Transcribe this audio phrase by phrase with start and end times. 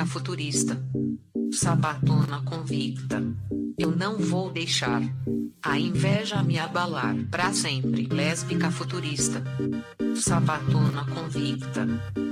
[0.00, 0.82] Lésbica futurista,
[1.52, 3.22] sabatona convicta.
[3.78, 5.02] Eu não vou deixar
[5.62, 8.06] a inveja me abalar para sempre.
[8.06, 9.42] Lésbica futurista,
[10.14, 11.86] sabatona convicta.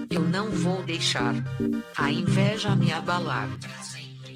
[0.08, 1.34] Eu não vou deixar
[1.96, 3.48] a inveja me abalar.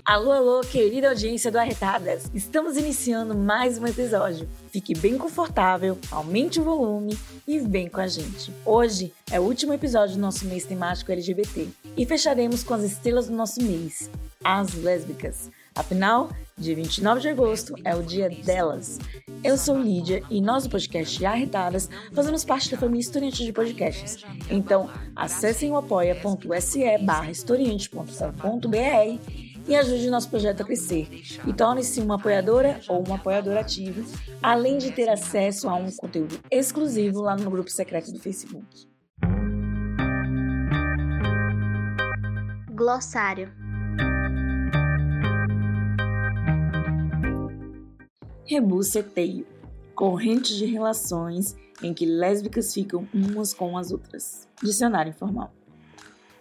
[0.04, 2.28] Alô, alô, querida audiência do Arretadas!
[2.34, 4.48] Estamos iniciando mais um episódio.
[4.68, 8.52] Fique bem confortável, aumente o volume e vem com a gente.
[8.66, 13.28] Hoje é o último episódio do nosso mês temático LGBT e fecharemos com as estrelas
[13.28, 14.10] do nosso mês,
[14.42, 15.48] as lésbicas.
[15.72, 18.98] Afinal, dia 29 de agosto é o dia delas.
[19.44, 24.24] Eu sou Lídia e nós do podcast Arretadas fazemos parte da família Historiante de Podcasts.
[24.50, 31.08] Então, acessem o apoia.se barra historiante.com.br e ajude nosso projeto a crescer.
[31.46, 34.04] E torne-se uma apoiadora ou um apoiador ativo,
[34.42, 38.66] além de ter acesso a um conteúdo exclusivo lá no grupo secreto do Facebook.
[42.70, 43.52] Glossário.
[48.44, 49.46] Rebuceteio.
[49.94, 54.48] Corrente de relações em que lésbicas ficam umas com as outras.
[54.62, 55.52] Dicionário informal.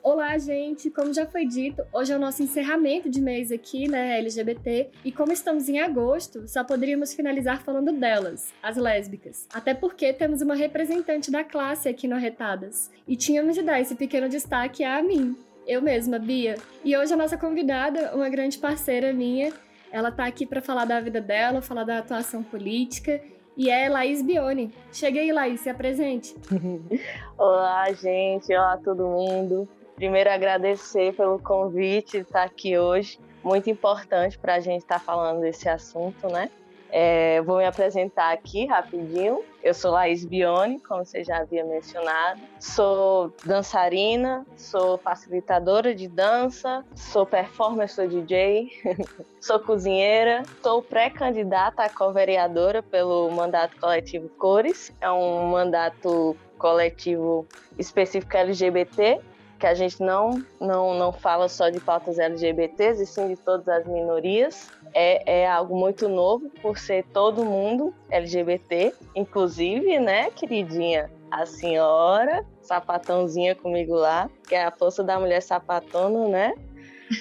[0.03, 0.89] Olá, gente!
[0.89, 5.11] Como já foi dito, hoje é o nosso encerramento de mês aqui, né, LGBT, e
[5.11, 9.47] como estamos em agosto, só poderíamos finalizar falando delas, as lésbicas.
[9.53, 13.93] Até porque temos uma representante da classe aqui no Arretadas, e tínhamos de dar esse
[13.93, 15.37] pequeno destaque a mim,
[15.67, 16.55] eu mesma, Bia.
[16.83, 19.53] E hoje a nossa convidada, uma grande parceira minha,
[19.91, 23.21] ela tá aqui para falar da vida dela, falar da atuação política
[23.55, 24.73] e é Laís Bione.
[24.91, 26.35] Chega aí, Laís, se apresente.
[27.37, 28.51] Olá, gente.
[28.51, 29.69] Olá, todo mundo.
[30.01, 33.19] Primeiro, agradecer pelo convite de estar aqui hoje.
[33.43, 36.49] Muito importante para a gente estar falando desse assunto, né?
[36.89, 39.43] É, vou me apresentar aqui rapidinho.
[39.61, 42.41] Eu sou Laís Bione, como você já havia mencionado.
[42.59, 48.71] Sou dançarina, sou facilitadora de dança, sou performer, sou DJ,
[49.39, 54.91] sou cozinheira, sou pré-candidata a co-vereadora pelo mandato coletivo Cores.
[54.99, 57.45] É um mandato coletivo
[57.77, 59.21] específico LGBT
[59.61, 63.67] que a gente não, não, não fala só de pautas LGBTs, e sim de todas
[63.67, 64.71] as minorias.
[64.91, 71.11] É, é algo muito novo por ser todo mundo LGBT, inclusive, né, queridinha?
[71.29, 76.53] A senhora, sapatãozinha comigo lá, que é a força da mulher sapatona, né?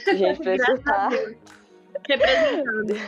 [0.09, 1.11] A gente precisa estar
[2.09, 3.01] representando.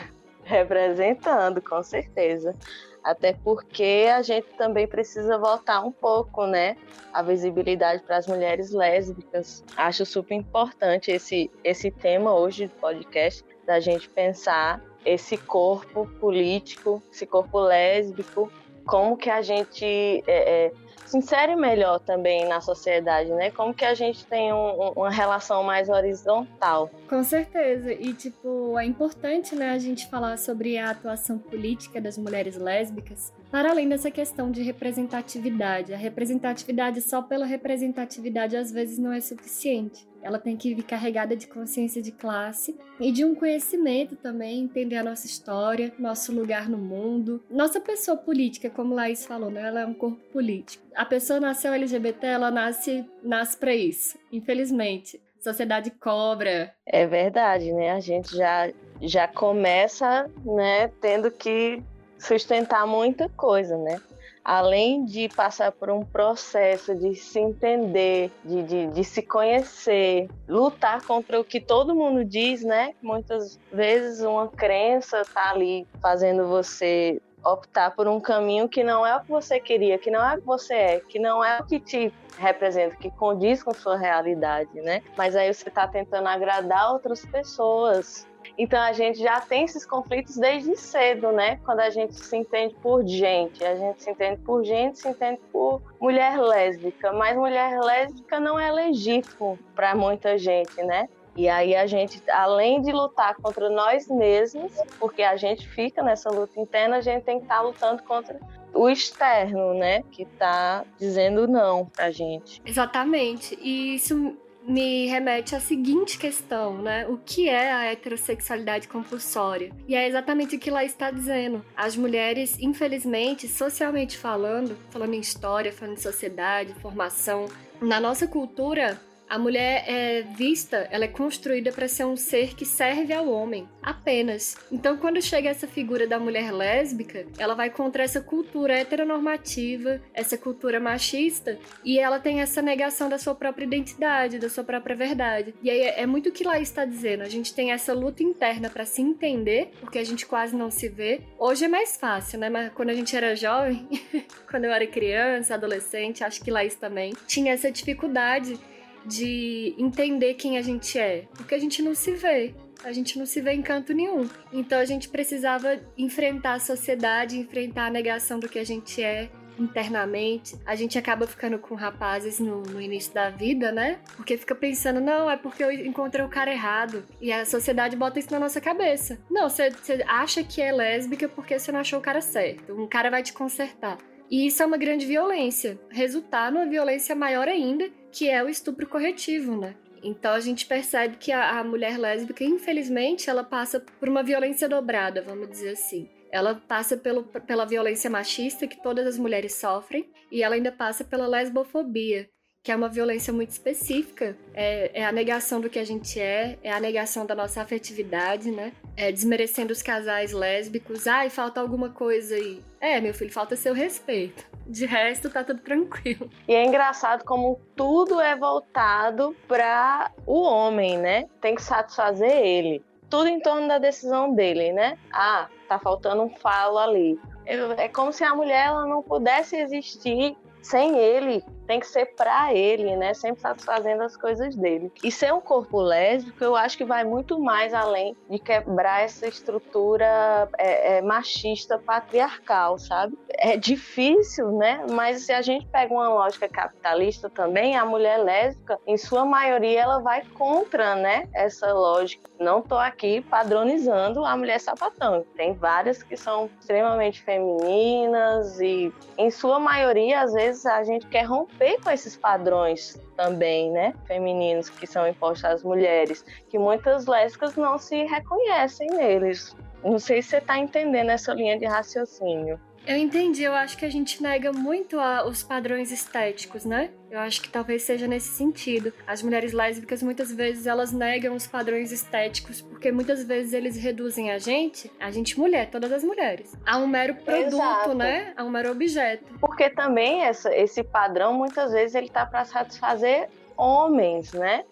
[0.44, 2.54] representando, com certeza.
[3.02, 6.76] Até porque a gente também precisa voltar um pouco, né?
[7.12, 9.64] A visibilidade para as mulheres lésbicas.
[9.76, 17.02] Acho super importante esse, esse tema hoje do podcast, da gente pensar esse corpo político,
[17.12, 18.50] esse corpo lésbico,
[18.84, 20.72] como que a gente é, é,
[21.12, 23.50] se insere melhor também na sociedade, né?
[23.50, 26.90] Como que a gente tem um, uma relação mais horizontal.
[27.08, 27.92] Com certeza.
[27.92, 33.32] E, tipo, é importante, né, a gente falar sobre a atuação política das mulheres lésbicas,
[33.50, 35.92] para além dessa questão de representatividade.
[35.92, 40.11] A representatividade só pela representatividade às vezes não é suficiente.
[40.22, 44.96] Ela tem que vir carregada de consciência de classe e de um conhecimento também, entender
[44.96, 47.42] a nossa história, nosso lugar no mundo.
[47.50, 49.62] Nossa pessoa política, como Laís falou, né?
[49.62, 50.84] ela é um corpo político.
[50.94, 55.20] A pessoa nasceu LGBT, ela nasce, nasce para isso, infelizmente.
[55.40, 56.72] Sociedade cobra.
[56.86, 57.90] É verdade, né?
[57.90, 58.70] A gente já,
[59.00, 61.82] já começa né, tendo que
[62.16, 64.00] sustentar muita coisa, né?
[64.44, 71.02] Além de passar por um processo de se entender, de, de, de, se conhecer, lutar
[71.02, 72.94] contra o que todo mundo diz, né?
[73.00, 79.16] Muitas vezes uma crença tá ali fazendo você optar por um caminho que não é
[79.16, 81.64] o que você queria, que não é o que você é, que não é o
[81.64, 85.02] que te representa, que condiz com sua realidade, né?
[85.16, 88.26] Mas aí você está tentando agradar outras pessoas,
[88.56, 91.58] então a gente já tem esses conflitos desde cedo, né?
[91.64, 95.40] Quando a gente se entende por gente, a gente se entende por gente, se entende
[95.50, 101.08] por mulher lésbica, mas mulher lésbica não é legítimo para muita gente, né?
[101.34, 106.30] E aí a gente, além de lutar contra nós mesmos, porque a gente fica nessa
[106.30, 108.38] luta interna, a gente tem que estar tá lutando contra
[108.74, 112.60] o externo, né, que tá dizendo não pra gente.
[112.64, 113.58] Exatamente.
[113.60, 117.06] E isso me remete à seguinte questão, né?
[117.06, 119.72] O que é a heterossexualidade compulsória?
[119.88, 121.64] E é exatamente o que lá está dizendo.
[121.76, 127.46] As mulheres, infelizmente, socialmente falando, falando em história, falando em sociedade, formação,
[127.80, 129.00] na nossa cultura,
[129.32, 133.66] a mulher é vista, ela é construída para ser um ser que serve ao homem,
[133.82, 134.58] apenas.
[134.70, 140.36] Então, quando chega essa figura da mulher lésbica, ela vai contra essa cultura heteronormativa, essa
[140.36, 145.54] cultura machista, e ela tem essa negação da sua própria identidade, da sua própria verdade.
[145.62, 147.22] E aí é muito o que lá está dizendo.
[147.22, 150.90] A gente tem essa luta interna para se entender, porque a gente quase não se
[150.90, 151.22] vê.
[151.38, 152.50] Hoje é mais fácil, né?
[152.50, 153.88] Mas quando a gente era jovem,
[154.50, 158.60] quando eu era criança, adolescente, acho que lá também, tinha essa dificuldade
[159.06, 162.54] de entender quem a gente é, porque a gente não se vê.
[162.84, 164.28] A gente não se vê em canto nenhum.
[164.52, 169.30] Então a gente precisava enfrentar a sociedade, enfrentar a negação do que a gente é
[169.58, 170.56] internamente.
[170.66, 173.98] A gente acaba ficando com rapazes no, no, início da vida, né?
[174.16, 177.04] Porque fica pensando, não, é porque eu encontrei o cara errado.
[177.20, 179.18] E a sociedade bota isso na nossa cabeça.
[179.30, 179.70] Não, você
[180.06, 182.72] acha que é lésbica porque você não achou o cara certo.
[182.72, 183.98] Um cara vai te consertar.
[184.30, 185.78] E isso é uma grande violência.
[185.90, 189.74] Resultar numa violência maior ainda, que é o estupro corretivo, né?
[190.02, 194.68] Então a gente percebe que a, a mulher lésbica, infelizmente, ela passa por uma violência
[194.68, 196.08] dobrada, vamos dizer assim.
[196.30, 201.04] Ela passa pelo, pela violência machista que todas as mulheres sofrem, e ela ainda passa
[201.04, 202.28] pela lesbofobia,
[202.62, 206.56] que é uma violência muito específica, é, é, a negação do que a gente é,
[206.62, 208.72] é a negação da nossa afetividade, né?
[208.96, 211.08] É desmerecendo os casais lésbicos.
[211.08, 212.62] Ai, falta alguma coisa aí.
[212.80, 214.46] É, meu filho, falta seu respeito.
[214.64, 216.30] De resto, tá tudo tranquilo.
[216.46, 221.28] E é engraçado como tudo é voltado para o homem, né?
[221.40, 222.84] Tem que satisfazer ele.
[223.10, 224.96] Tudo em torno da decisão dele, né?
[225.12, 227.18] Ah, tá faltando um falo ali.
[227.44, 232.52] É como se a mulher ela não pudesse existir sem ele, tem que ser para
[232.52, 233.14] ele, né?
[233.14, 234.92] Sempre satisfazendo as coisas dele.
[235.02, 239.26] E ser um corpo lésbico, eu acho que vai muito mais além de quebrar essa
[239.26, 243.16] estrutura é, é, machista patriarcal, sabe?
[243.38, 244.84] É difícil, né?
[244.90, 249.80] Mas se a gente pega uma lógica capitalista também, a mulher lésbica, em sua maioria,
[249.80, 251.28] ela vai contra, né?
[251.34, 252.30] Essa lógica.
[252.38, 255.24] Não tô aqui padronizando a mulher sapatão.
[255.36, 261.22] Tem várias que são extremamente femininas e, em sua maioria, às vezes a gente quer
[261.22, 267.56] romper com esses padrões também, né, femininos que são impostos às mulheres, que muitas lésbicas
[267.56, 269.56] não se reconhecem neles.
[269.84, 272.58] Não sei se você está entendendo essa linha de raciocínio.
[272.84, 276.90] Eu entendi, eu acho que a gente nega muito a, os padrões estéticos, né?
[277.10, 278.92] Eu acho que talvez seja nesse sentido.
[279.06, 284.32] As mulheres lésbicas muitas vezes elas negam os padrões estéticos porque muitas vezes eles reduzem
[284.32, 287.94] a gente, a gente mulher, todas as mulheres, a um mero produto, Exato.
[287.94, 288.32] né?
[288.36, 289.32] A um mero objeto.
[289.38, 294.64] Porque também essa, esse padrão muitas vezes ele tá para satisfazer homens, né?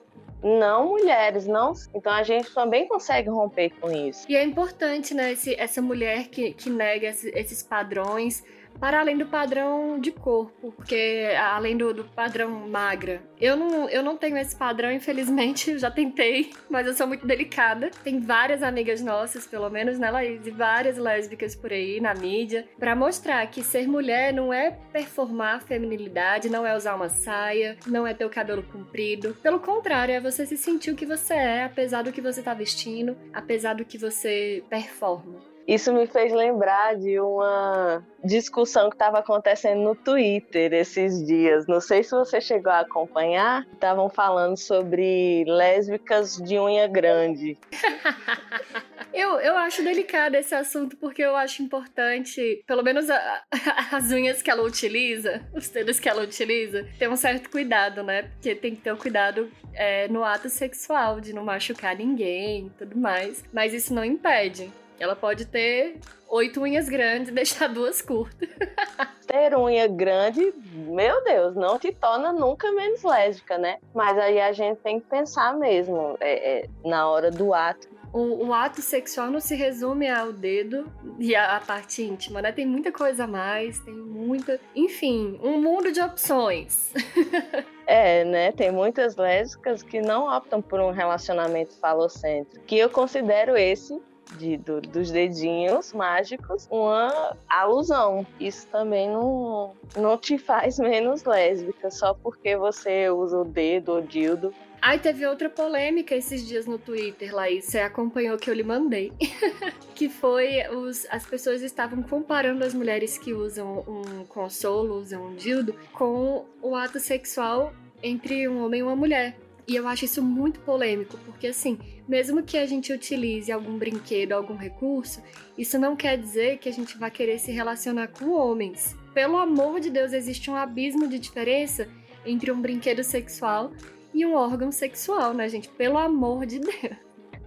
[0.43, 1.73] Não mulheres, não.
[1.95, 4.27] Então a gente também consegue romper com isso.
[4.29, 8.43] E é importante, né, esse, essa mulher que, que nega esses padrões
[8.81, 13.23] para além do padrão de corpo, porque além do, do, padrão magra.
[13.39, 17.91] Eu não, eu não tenho esse padrão, infelizmente, já tentei, mas eu sou muito delicada.
[18.03, 22.67] Tem várias amigas nossas, pelo menos, né, Laís, e várias lésbicas por aí na mídia,
[22.79, 28.07] para mostrar que ser mulher não é performar feminilidade, não é usar uma saia, não
[28.07, 29.37] é ter o cabelo comprido.
[29.43, 32.55] Pelo contrário, é você se sentir o que você é, apesar do que você tá
[32.55, 35.50] vestindo, apesar do que você performa.
[35.67, 41.67] Isso me fez lembrar de uma discussão que estava acontecendo no Twitter esses dias.
[41.67, 43.67] Não sei se você chegou a acompanhar.
[43.73, 47.57] Estavam falando sobre lésbicas de unha grande.
[49.13, 53.43] Eu, eu acho delicado esse assunto porque eu acho importante, pelo menos a, a,
[53.97, 58.23] as unhas que ela utiliza, os dedos que ela utiliza, ter um certo cuidado, né?
[58.23, 62.69] Porque tem que ter o um cuidado é, no ato sexual, de não machucar ninguém
[62.69, 63.45] e tudo mais.
[63.53, 68.49] Mas isso não impede ela pode ter oito unhas grandes e deixar duas curtas.
[69.27, 73.79] Ter unha grande, meu Deus, não te torna nunca menos lésbica, né?
[73.95, 77.89] Mas aí a gente tem que pensar mesmo é, é, na hora do ato.
[78.13, 82.51] O, o, ato sexual não se resume ao dedo e à parte íntima, né?
[82.51, 84.59] Tem muita coisa a mais, tem muita.
[84.75, 86.93] Enfim, um mundo de opções.
[87.93, 88.53] É, né?
[88.53, 94.01] Tem muitas lésbicas que não optam por um relacionamento falocêntrico, que eu considero esse
[94.39, 98.27] de, do, dos dedinhos mágicos uma alusão.
[98.39, 104.03] Isso também não, não te faz menos lésbica só porque você usa o dedo ou
[104.03, 104.55] dildo.
[104.83, 107.67] Aí teve outra polêmica esses dias no Twitter, Laís.
[107.67, 109.13] Você acompanhou que eu lhe mandei.
[109.95, 115.35] que foi os, as pessoas estavam comparando as mulheres que usam um consolo, usam um
[115.35, 119.37] dildo, com o ato sexual entre um homem e uma mulher.
[119.71, 124.33] E eu acho isso muito polêmico, porque assim, mesmo que a gente utilize algum brinquedo,
[124.33, 125.23] algum recurso,
[125.57, 128.97] isso não quer dizer que a gente vai querer se relacionar com homens.
[129.15, 131.87] Pelo amor de Deus, existe um abismo de diferença
[132.27, 133.71] entre um brinquedo sexual
[134.13, 135.69] e um órgão sexual, né, gente?
[135.69, 136.97] Pelo amor de Deus.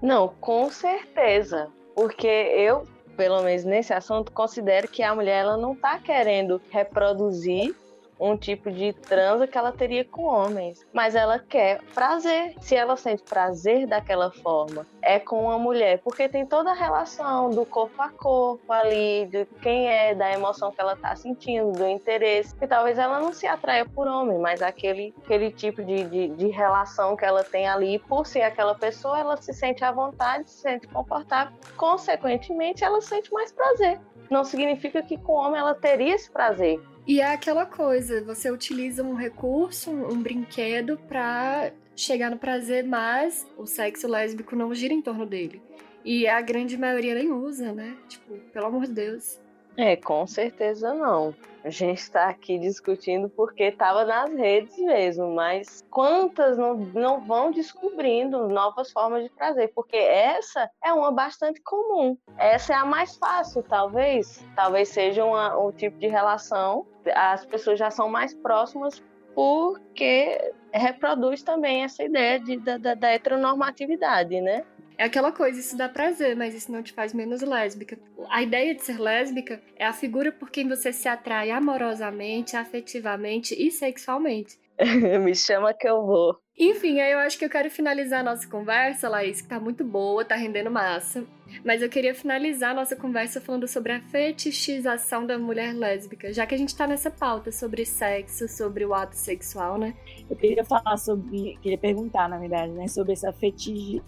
[0.02, 1.68] Não, com certeza.
[1.94, 2.88] Porque eu,
[3.18, 7.76] pelo menos nesse assunto, considero que a mulher ela não está querendo reproduzir
[8.24, 12.56] um tipo de transa que ela teria com homens, mas ela quer prazer.
[12.62, 17.50] Se ela sente prazer daquela forma, é com uma mulher, porque tem toda a relação
[17.50, 21.86] do corpo a corpo ali, de quem é, da emoção que ela tá sentindo, do
[21.86, 22.56] interesse.
[22.62, 26.48] E talvez ela não se atraia por homem, mas aquele, aquele tipo de, de, de
[26.48, 30.62] relação que ela tem ali, por ser aquela pessoa, ela se sente à vontade, se
[30.62, 31.54] sente confortável.
[31.76, 34.00] Consequentemente, ela sente mais prazer.
[34.30, 39.04] Não significa que com homem ela teria esse prazer e é aquela coisa, você utiliza
[39.04, 45.02] um recurso, um brinquedo para chegar no prazer, mas o sexo lésbico não gira em
[45.02, 45.62] torno dele.
[46.04, 47.98] E a grande maioria nem usa, né?
[48.08, 49.40] Tipo, pelo amor de Deus.
[49.78, 51.34] É, com certeza não.
[51.64, 57.52] A gente está aqui discutindo porque estava nas redes mesmo, mas quantas não, não vão
[57.52, 59.72] descobrindo novas formas de prazer?
[59.74, 62.18] Porque essa é uma bastante comum.
[62.38, 64.44] Essa é a mais fácil, talvez.
[64.56, 66.86] Talvez seja uma, um tipo de relação.
[67.16, 69.04] As pessoas já são mais próximas
[69.36, 74.64] porque reproduz também essa ideia de, da, da, da heteronormatividade, né?
[74.98, 77.98] É aquela coisa, isso dá prazer, mas isso não te faz menos lésbica.
[78.30, 83.56] A ideia de ser lésbica é a figura por quem você se atrai amorosamente, afetivamente
[83.58, 84.60] e sexualmente.
[85.22, 86.38] Me chama que eu vou.
[86.58, 89.84] Enfim, aí eu acho que eu quero finalizar a nossa conversa, Laís, que tá muito
[89.84, 91.24] boa, tá rendendo massa.
[91.66, 96.46] Mas eu queria finalizar a nossa conversa falando sobre a fetichização da mulher lésbica, já
[96.46, 99.96] que a gente tá nessa pauta sobre sexo, sobre o ato sexual, né?
[100.30, 104.02] Eu queria falar sobre, queria perguntar, na verdade, né, sobre essa fetiche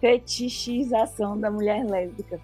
[0.00, 2.38] fetichização da mulher lésbica.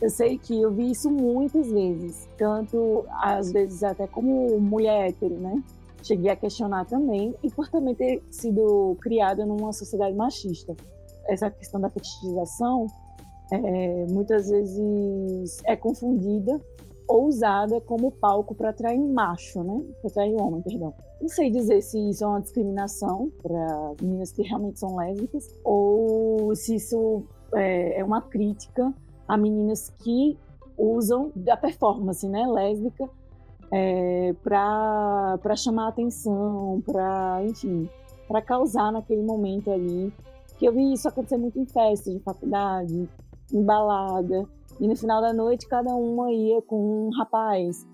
[0.00, 5.34] Eu sei que eu vi isso muitas vezes, tanto às vezes até como mulher hétero,
[5.34, 5.62] né?
[6.04, 10.76] Cheguei a questionar também, e por também ter sido criada numa sociedade machista.
[11.26, 12.86] Essa questão da fetichização
[13.50, 16.60] é, muitas vezes é confundida
[17.08, 19.82] ou usada como palco para atrair macho, né?
[20.00, 20.92] Para atrair homem, perdão.
[21.20, 26.54] Não sei dizer se isso é uma discriminação para meninas que realmente são lésbicas ou
[26.54, 27.22] se isso
[27.54, 28.92] é, é uma crítica
[29.26, 30.36] a meninas que
[30.76, 33.08] usam da performance, né, lésbica,
[33.70, 37.88] é, para chamar atenção, para, enfim,
[38.28, 40.12] para causar naquele momento ali.
[40.58, 43.08] Que eu vi isso acontecer muito em festas de faculdade,
[43.52, 44.46] em balada,
[44.80, 47.84] e no final da noite cada uma ia com um rapaz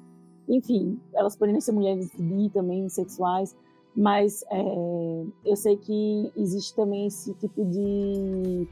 [0.51, 3.57] enfim, elas poderiam ser mulheres bi também, sexuais,
[3.95, 8.67] mas é, eu sei que existe também esse tipo de.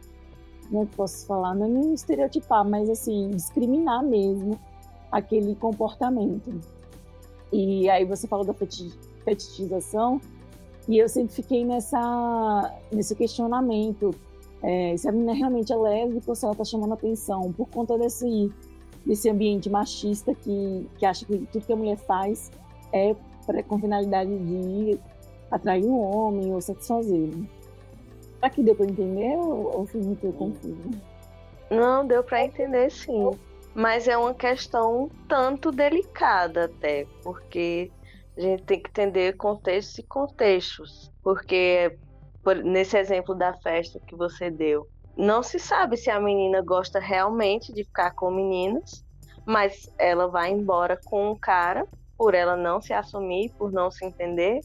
[0.68, 1.54] Como é que posso falar?
[1.54, 4.58] Não é nem estereotipar, mas assim, discriminar mesmo
[5.10, 6.60] aquele comportamento.
[7.52, 8.54] E aí você falou da
[9.24, 10.20] fetichização,
[10.88, 14.14] e eu sempre fiquei nessa, nesse questionamento.
[14.62, 17.96] É, se a menina realmente é lésbica ou se ela está chamando atenção por conta
[17.96, 18.50] desse
[19.06, 22.50] desse ambiente machista que, que acha que tudo que a mulher faz
[22.92, 23.14] é
[23.46, 24.98] pra, com finalidade de
[25.50, 27.46] atrair um homem ou satisfazê-lo.
[28.34, 30.90] Será que deu para entender ou, ou fui muito confuso?
[31.70, 33.30] Não, deu para entender sim.
[33.74, 37.90] Mas é uma questão tanto delicada até, porque
[38.36, 41.12] a gente tem que entender contextos e contextos.
[41.22, 41.96] Porque,
[42.42, 47.00] por, nesse exemplo da festa que você deu, não se sabe se a menina gosta
[47.00, 49.04] realmente de ficar com meninos,
[49.44, 54.04] mas ela vai embora com um cara por ela não se assumir, por não se
[54.04, 54.60] entender.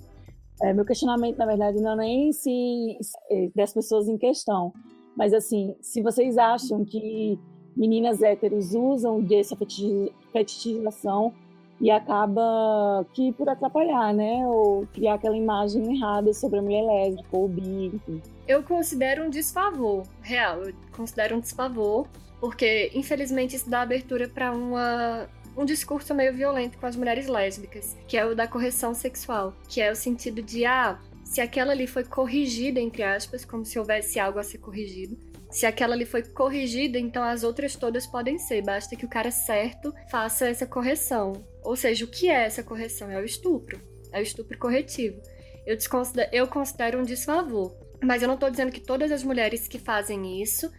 [0.62, 4.74] É, meu questionamento, na verdade, não é nem se, se das pessoas em questão,
[5.16, 7.40] mas assim, se vocês acham que
[7.76, 9.58] meninas héteros usam dessa
[10.32, 11.34] fetichização
[11.82, 14.48] e acaba que por atrapalhar, né?
[14.48, 19.30] Ou criar aquela imagem errada sobre a mulher lésbica ou bi, enfim eu considero um
[19.30, 22.08] desfavor, real, eu considero um desfavor,
[22.40, 27.96] porque infelizmente isso dá abertura para uma um discurso meio violento com as mulheres lésbicas,
[28.08, 31.86] que é o da correção sexual, que é o sentido de ah, se aquela ali
[31.86, 35.16] foi corrigida entre aspas, como se houvesse algo a ser corrigido,
[35.54, 38.64] Se aquela ali foi corrigida, então as outras todas podem ser.
[38.64, 41.46] Basta que o cara certo faça essa correção.
[41.64, 43.10] Ou seja, o que é essa correção?
[43.12, 43.80] É o estupro.
[44.12, 45.22] É o estupro corretivo.
[45.64, 45.78] Eu,
[46.32, 47.78] eu considero um desfavor.
[48.02, 50.72] Mas eu não estou dizendo que todas as mulheres que fazem isso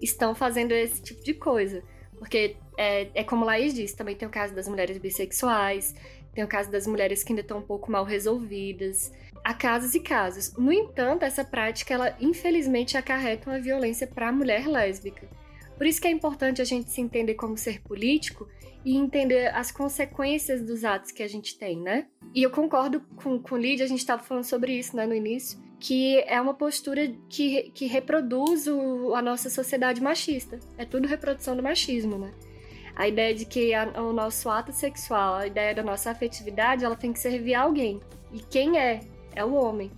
[0.00, 1.82] estão fazendo esse tipo de coisa.
[2.16, 5.92] Porque é, é como Laís disse, também tem o caso das mulheres bissexuais,
[6.32, 9.10] tem o caso das mulheres que ainda estão um pouco mal resolvidas.
[9.42, 10.54] Há casos e casos.
[10.56, 15.28] No entanto, essa prática, ela infelizmente acarreta uma violência para a mulher lésbica.
[15.76, 18.46] Por isso que é importante a gente se entender como ser político
[18.84, 22.06] e entender as consequências dos atos que a gente tem, né?
[22.34, 25.58] E eu concordo com, com Lídia, a gente estava falando sobre isso né, no início,
[25.78, 30.60] que é uma postura que, que reproduz o, a nossa sociedade machista.
[30.76, 32.30] É tudo reprodução do machismo, né?
[32.94, 36.96] A ideia de que a, o nosso ato sexual, a ideia da nossa afetividade, ela
[36.96, 38.00] tem que servir a alguém.
[38.32, 39.00] E quem é?
[39.34, 39.90] É o homem.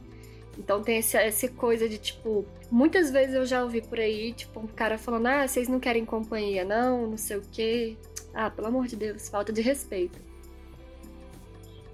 [0.58, 2.44] Então tem esse, essa coisa de tipo.
[2.70, 6.04] Muitas vezes eu já ouvi por aí, tipo, um cara falando: ah, vocês não querem
[6.04, 7.96] companhia, não, não sei o quê.
[8.34, 10.18] Ah, pelo amor de Deus, falta de respeito.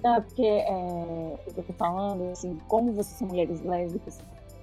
[0.03, 4.21] Não, porque é, eu tô falando, assim, como vocês são mulheres lésbicas,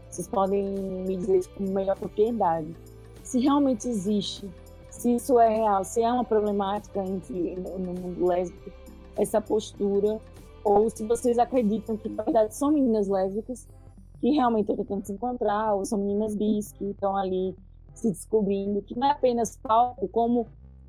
[0.10, 2.74] vocês podem me dizer isso com melhor propriedade.
[3.22, 4.50] Se realmente existe
[4.98, 8.72] se isso é real, se é uma problemática entre, no mundo lésbico,
[9.18, 10.20] essa postura,
[10.66, 13.68] ou se vocês acreditam que, na verdade, são meninas lésbicas
[14.20, 17.56] que realmente estão tentando se encontrar, ou são meninas bis que estão ali
[17.94, 20.48] se descobrindo, que não é apenas palco, como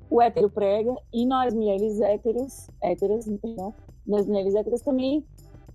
[0.09, 3.73] o hétero prega, e nós, mulheres héteros, héteras, perdão,
[4.05, 5.23] nós, mulheres héteras, também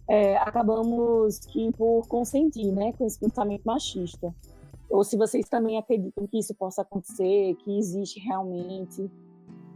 [0.09, 4.35] é, acabamos que por consentir, né, com esse pensamento machista
[4.93, 9.11] ou se vocês também acreditam que isso possa acontecer, que existe realmente.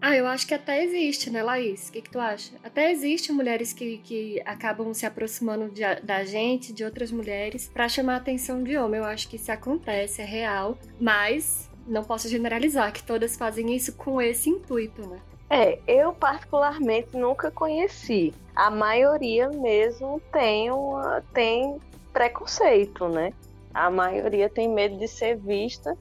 [0.00, 1.88] Ah, eu acho que até existe, né, Laís?
[1.88, 2.52] O que, que tu acha?
[2.62, 7.88] Até existe mulheres que, que acabam se aproximando de, da gente, de outras mulheres, para
[7.88, 9.00] chamar a atenção de homem.
[9.00, 13.94] Eu acho que isso acontece, é real, mas não posso generalizar que todas fazem isso
[13.94, 15.18] com esse intuito, né?
[15.48, 18.34] É, eu particularmente nunca conheci.
[18.54, 21.78] A maioria mesmo tem, uma, tem
[22.12, 23.32] preconceito, né?
[23.76, 25.96] a maioria tem medo de ser vista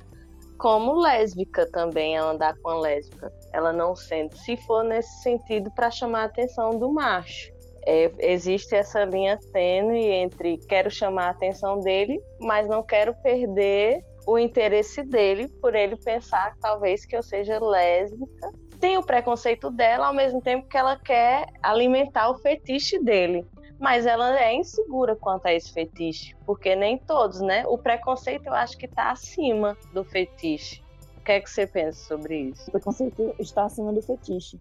[0.57, 3.31] como lésbica também, andar com a lésbica.
[3.53, 7.53] Ela não sendo, se for nesse sentido, para chamar a atenção do macho.
[7.87, 14.03] É, existe essa linha tênue entre quero chamar a atenção dele, mas não quero perder
[14.25, 18.51] o interesse dele por ele pensar talvez que eu seja lésbica.
[18.79, 23.46] Tem o preconceito dela, ao mesmo tempo que ela quer alimentar o fetiche dele
[23.79, 27.66] mas ela é insegura quanto a esse fetiche, porque nem todos, né?
[27.68, 30.81] O preconceito eu acho que está acima do fetiche.
[31.18, 32.68] O que é que você pensa sobre isso?
[32.70, 34.59] O preconceito está acima do fetiche.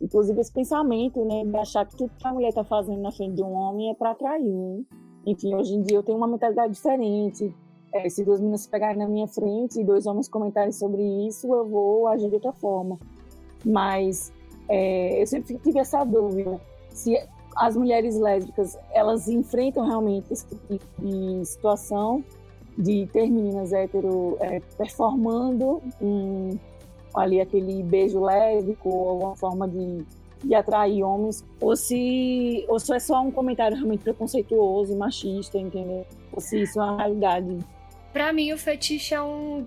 [0.00, 3.34] Inclusive esse pensamento, né, de achar que tudo que a mulher está fazendo na frente
[3.36, 4.44] de um homem é para atrair.
[4.44, 4.82] Né?
[5.26, 7.54] Enfim, hoje em dia eu tenho uma mentalidade diferente.
[7.92, 11.52] É, se duas meninas se pegarem na minha frente e dois homens comentarem sobre isso,
[11.52, 12.98] eu vou agir de outra forma.
[13.64, 14.32] Mas
[14.68, 17.16] é, eu sempre tive essa dúvida se
[17.56, 22.24] as mulheres lésbicas elas enfrentam realmente esse tipo de situação
[22.76, 26.58] de ter meninas hétero é, performando um,
[27.14, 30.04] ali aquele beijo lésbico ou alguma forma de,
[30.42, 35.56] de atrair homens ou se ou se é só um comentário realmente preconceituoso e machista
[35.56, 36.04] entendeu?
[36.32, 37.58] Ou se isso é uma realidade.
[38.12, 39.64] Para mim o fetiche é um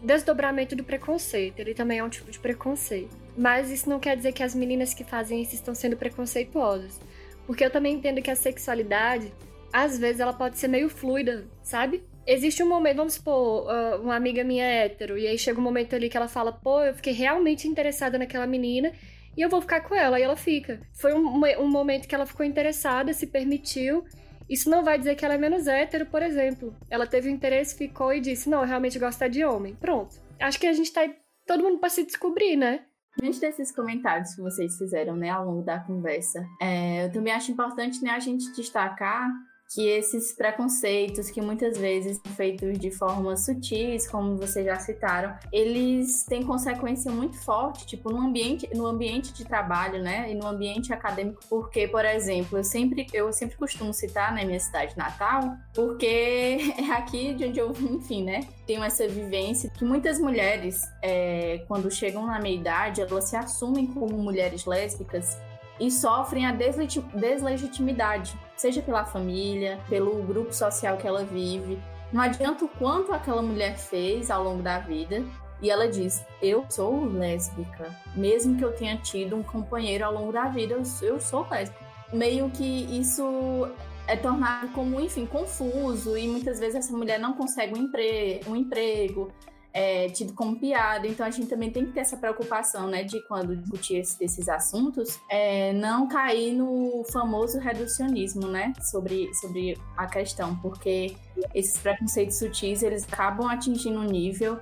[0.00, 3.24] desdobramento do preconceito ele também é um tipo de preconceito.
[3.36, 7.00] Mas isso não quer dizer que as meninas que fazem isso estão sendo preconceituosas
[7.46, 9.32] porque eu também entendo que a sexualidade,
[9.72, 12.02] às vezes, ela pode ser meio fluida, sabe?
[12.26, 15.62] Existe um momento, vamos supor, uh, uma amiga minha é hétero, e aí chega um
[15.62, 18.92] momento ali que ela fala, pô, eu fiquei realmente interessada naquela menina,
[19.36, 20.80] e eu vou ficar com ela, e ela fica.
[20.92, 24.04] Foi um, um momento que ela ficou interessada, se permitiu.
[24.48, 26.74] Isso não vai dizer que ela é menos hétero, por exemplo.
[26.88, 29.74] Ela teve interesse, ficou e disse, não, eu realmente gosto de homem.
[29.74, 30.16] Pronto.
[30.38, 31.02] Acho que a gente tá
[31.46, 32.84] todo mundo pra se descobrir, né?
[33.16, 37.52] Diante desses comentários que vocês fizeram né, ao longo da conversa, é, eu também acho
[37.52, 39.30] importante né, a gente destacar
[39.74, 45.34] que esses preconceitos que muitas vezes são feitos de forma sutis, como vocês já citaram,
[45.52, 50.46] eles têm consequência muito forte, tipo no ambiente, no ambiente de trabalho, né, e no
[50.46, 55.56] ambiente acadêmico, porque, por exemplo, eu sempre eu sempre costumo citar né, minha cidade natal,
[55.74, 61.64] porque é aqui de onde eu, enfim, né, tenho essa vivência que muitas mulheres, é,
[61.66, 65.36] quando chegam na meia idade, elas se assumem como mulheres lésbicas
[65.78, 71.78] e sofrem a deslegitimidade, seja pela família, pelo grupo social que ela vive.
[72.12, 75.24] Não adianta o quanto aquela mulher fez ao longo da vida,
[75.60, 80.32] e ela diz: Eu sou lésbica, mesmo que eu tenha tido um companheiro ao longo
[80.32, 81.84] da vida, eu sou lésbica.
[82.12, 83.68] Meio que isso
[84.06, 88.54] é tornado como, enfim, confuso, e muitas vezes essa mulher não consegue um, empre um
[88.54, 89.32] emprego,
[89.74, 91.06] é, tido como piada.
[91.06, 95.20] Então a gente também tem que ter essa preocupação, né, de quando discutir esses assuntos,
[95.28, 101.16] é, não cair no famoso reducionismo, né, sobre, sobre a questão, porque
[101.52, 104.60] esses preconceitos sutis eles acabam atingindo um nível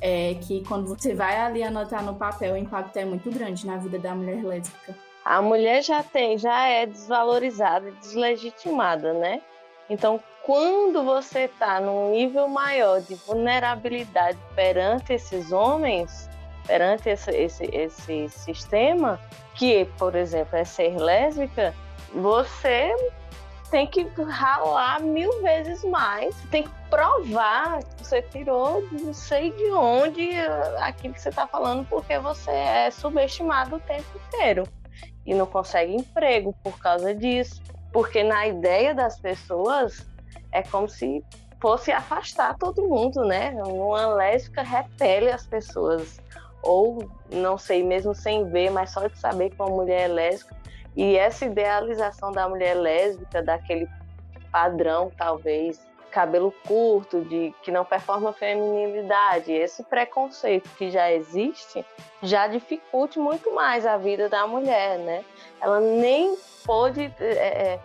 [0.00, 3.76] é, que quando você vai ali anotar no papel, o impacto é muito grande na
[3.76, 4.96] vida da mulher lésbica.
[5.24, 9.40] A mulher já tem, já é desvalorizada, deslegitimada, né?
[9.88, 16.28] Então, quando você está num nível maior de vulnerabilidade perante esses homens,
[16.66, 19.18] perante esse, esse, esse sistema,
[19.54, 21.74] que, por exemplo, é ser lésbica,
[22.14, 22.94] você
[23.70, 29.70] tem que ralar mil vezes mais, tem que provar que você tirou não sei de
[29.72, 30.30] onde
[30.78, 34.64] aquilo que você está falando, porque você é subestimado o tempo inteiro
[35.24, 37.62] e não consegue emprego por causa disso.
[37.90, 40.04] Porque na ideia das pessoas
[40.54, 41.22] é como se
[41.60, 43.50] fosse afastar todo mundo, né?
[43.66, 46.20] Uma lésbica repele as pessoas.
[46.62, 50.56] Ou, não sei, mesmo sem ver, mas só de saber que uma mulher é lésbica,
[50.96, 53.86] e essa idealização da mulher lésbica, daquele
[54.50, 61.84] padrão, talvez, cabelo curto, de que não performa feminilidade, esse preconceito que já existe,
[62.22, 65.24] já dificulte muito mais a vida da mulher, né?
[65.60, 67.80] Ela nem pode é,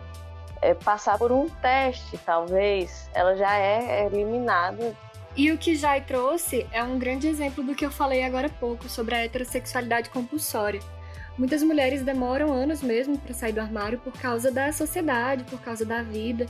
[0.60, 4.94] é, passar por um teste, talvez, ela já é eliminada.
[5.36, 8.50] E o que Jai trouxe é um grande exemplo do que eu falei agora há
[8.50, 10.80] pouco sobre a heterossexualidade compulsória
[11.40, 15.86] Muitas mulheres demoram anos mesmo para sair do armário por causa da sociedade, por causa
[15.86, 16.44] da vida.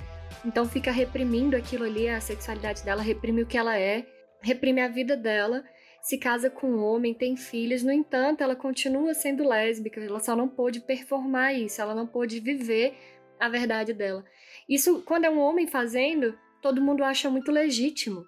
[0.44, 4.04] Então fica reprimindo aquilo ali, a sexualidade dela, reprime o que ela é,
[4.40, 5.62] reprime a vida dela,
[6.02, 10.34] se casa com um homem, tem filhos, no entanto, ela continua sendo lésbica, ela só
[10.34, 12.96] não pôde performar isso, ela não pôde viver
[13.40, 14.24] a verdade dela.
[14.68, 18.24] Isso, quando é um homem fazendo, todo mundo acha muito legítimo.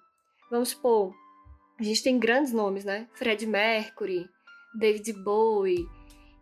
[0.49, 1.13] Vamos supor,
[1.79, 3.07] a gente tem grandes nomes, né?
[3.13, 4.27] Fred Mercury,
[4.77, 5.87] David Bowie,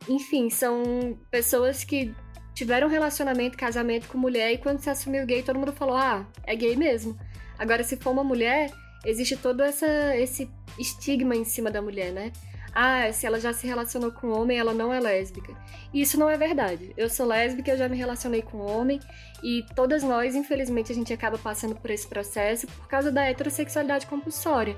[0.07, 2.13] enfim, são pessoas que
[2.53, 6.55] tiveram relacionamento, casamento com mulher e quando se assumiu gay, todo mundo falou: ah, é
[6.55, 7.17] gay mesmo.
[7.57, 8.71] Agora, se for uma mulher,
[9.05, 12.31] existe todo essa, esse estigma em cima da mulher, né?
[12.73, 15.53] Ah, se ela já se relacionou com homem, ela não é lésbica.
[15.93, 16.93] Isso não é verdade.
[16.95, 18.99] Eu sou lésbica, eu já me relacionei com homem
[19.43, 24.07] e todas nós, infelizmente, a gente acaba passando por esse processo por causa da heterossexualidade
[24.07, 24.77] compulsória.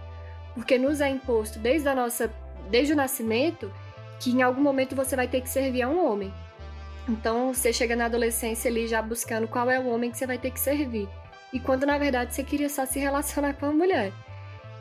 [0.56, 2.32] Porque nos é imposto desde a nossa
[2.69, 3.71] desde o nascimento
[4.19, 6.34] que em algum momento você vai ter que servir a um homem.
[7.08, 10.38] Então você chega na adolescência ali já buscando qual é o homem que você vai
[10.38, 11.10] ter que servir.
[11.51, 14.12] E quando na verdade você queria só se relacionar com a mulher.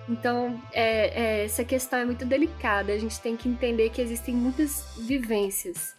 [0.09, 2.93] Então é, é, essa questão é muito delicada.
[2.93, 5.95] A gente tem que entender que existem muitas vivências.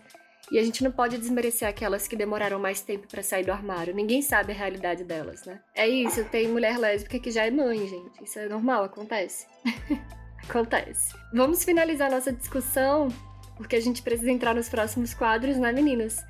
[0.52, 3.96] E a gente não pode desmerecer aquelas que demoraram mais tempo para sair do armário.
[3.96, 5.60] Ninguém sabe a realidade delas, né?
[5.74, 8.24] É isso, tem mulher lésbica que já é mãe, gente.
[8.24, 9.48] Isso é normal, acontece.
[10.48, 11.16] acontece.
[11.34, 13.08] Vamos finalizar nossa discussão
[13.56, 16.24] porque a gente precisa entrar nos próximos quadros, né, meninas?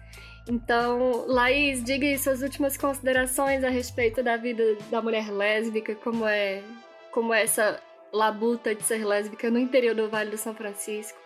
[0.47, 6.25] Então, Laís, diga aí suas últimas considerações a respeito da vida da mulher lésbica, como
[6.25, 6.61] é,
[7.13, 7.79] como essa
[8.11, 11.17] labuta de ser lésbica no interior do Vale do São Francisco.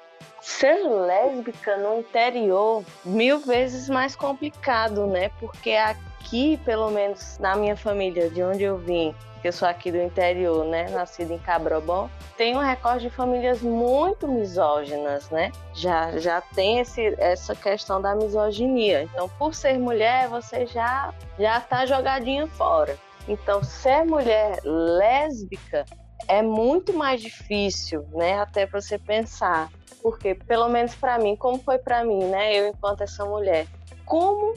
[0.42, 5.30] Ser lésbica no interior, mil vezes mais complicado, né?
[5.40, 9.92] Porque aqui, pelo menos na minha família, de onde eu vim, que eu sou aqui
[9.92, 15.52] do interior, né, nascida em Cabrobó, tem um recorde de famílias muito misóginas, né?
[15.74, 19.04] Já já tem esse, essa questão da misoginia.
[19.04, 22.98] Então, por ser mulher, você já já tá jogadinha fora.
[23.28, 25.86] Então, ser mulher lésbica
[26.28, 28.40] é muito mais difícil, né?
[28.40, 29.70] Até para você pensar,
[30.02, 32.56] porque pelo menos para mim, como foi para mim, né?
[32.56, 33.68] Eu enquanto essa mulher,
[34.06, 34.54] como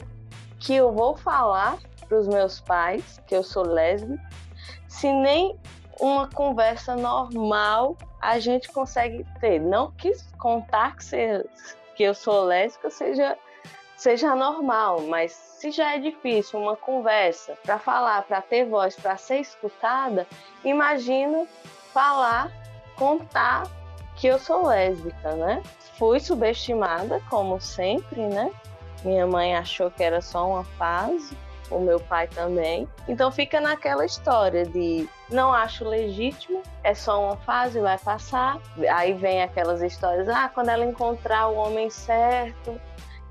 [0.59, 4.21] que eu vou falar para os meus pais que eu sou lésbica
[4.87, 5.57] se nem
[5.99, 9.59] uma conversa normal a gente consegue ter.
[9.59, 11.49] Não que contar que, ser,
[11.95, 13.37] que eu sou lésbica seja,
[14.01, 19.15] seja normal, mas se já é difícil uma conversa para falar, para ter voz, para
[19.15, 20.25] ser escutada,
[20.65, 21.45] imagina
[21.93, 22.51] falar,
[22.95, 23.67] contar
[24.15, 25.61] que eu sou lésbica, né?
[25.99, 28.51] Fui subestimada, como sempre, né?
[29.03, 31.37] Minha mãe achou que era só uma fase
[31.69, 32.87] o meu pai também.
[33.07, 38.59] Então fica naquela história de não acho legítimo, é só uma fase, vai passar.
[38.91, 42.77] Aí vem aquelas histórias, ah, quando ela encontrar o homem certo.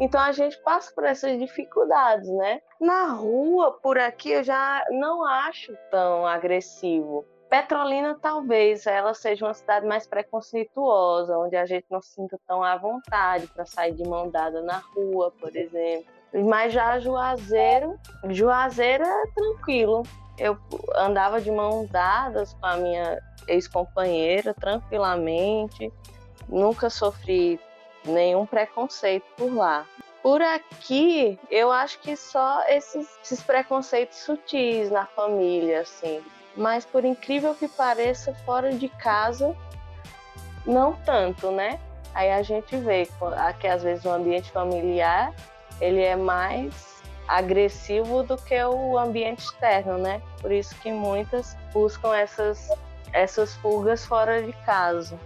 [0.01, 2.63] Então a gente passa por essas dificuldades, né?
[2.81, 7.27] Na rua, por aqui, eu já não acho tão agressivo.
[7.51, 12.63] Petrolina talvez ela seja uma cidade mais preconceituosa, onde a gente não se sinta tão
[12.63, 16.07] à vontade para sair de mão dada na rua, por exemplo.
[16.33, 20.05] Mas já Juazeiro, Juazeiro é tranquilo.
[20.39, 20.57] Eu
[20.97, 25.93] andava de mãos dadas com a minha ex-companheira tranquilamente,
[26.49, 27.61] nunca sofri
[28.05, 29.87] nenhum preconceito por lá.
[30.23, 36.23] Por aqui, eu acho que só esses, esses preconceitos sutis na família, assim.
[36.57, 39.57] Mas por incrível que pareça, fora de casa,
[40.67, 41.81] não tanto, né?
[42.15, 43.09] Aí a gente vê
[43.61, 45.33] que às vezes o ambiente familiar
[45.81, 50.21] ele é mais agressivo do que o ambiente externo, né?
[50.41, 52.69] Por isso que muitas buscam essas
[53.13, 55.19] essas fugas fora de casa.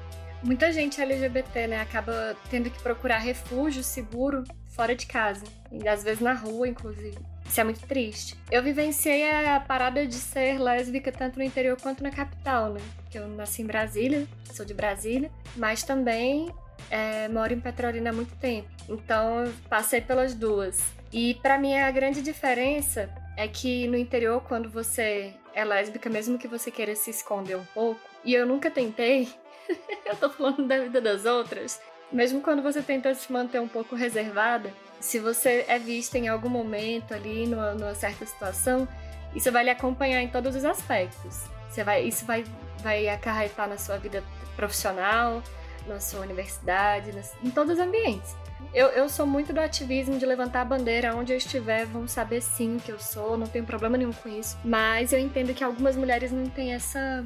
[0.44, 6.04] Muita gente LGBT, né, acaba tendo que procurar refúgio seguro fora de casa, e às
[6.04, 7.16] vezes na rua, inclusive.
[7.46, 8.36] Isso é muito triste.
[8.50, 12.80] Eu vivenciei a parada de ser lésbica tanto no interior quanto na capital, né?
[12.96, 16.52] Porque eu nasci em Brasília, sou de Brasília, mas também
[16.90, 18.68] é, moro em Petrolina há muito tempo.
[18.86, 20.78] Então passei pelas duas.
[21.10, 26.38] E para mim a grande diferença é que no interior, quando você é lésbica, mesmo
[26.38, 29.28] que você queira se esconder um pouco, e eu nunca tentei,
[30.04, 31.80] eu tô falando da vida das outras,
[32.12, 36.48] mesmo quando você tenta se manter um pouco reservada, se você é vista em algum
[36.48, 38.88] momento ali, numa, numa certa situação,
[39.34, 41.42] isso vai lhe acompanhar em todos os aspectos.
[41.68, 42.44] Você vai, isso vai,
[42.78, 44.22] vai acarretar na sua vida
[44.54, 45.42] profissional,
[45.86, 47.10] na sua universidade,
[47.42, 48.34] em todos os ambientes.
[48.72, 52.40] Eu, eu sou muito do ativismo de levantar a bandeira onde eu estiver, vão saber
[52.40, 54.56] sim que eu sou, não tenho problema nenhum com isso.
[54.64, 57.24] Mas eu entendo que algumas mulheres não têm essa